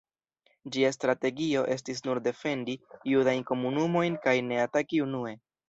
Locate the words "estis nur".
1.75-2.21